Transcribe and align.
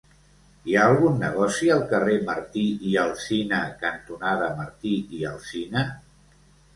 Hi 0.69 0.75
ha 0.77 0.83
algun 0.91 1.19
negoci 1.23 1.67
al 1.75 1.83
carrer 1.91 2.15
Martí 2.29 2.63
i 2.91 2.93
Alsina 3.01 3.59
cantonada 3.83 4.49
Martí 4.63 4.95
i 5.19 5.21
Alsina? 5.33 5.85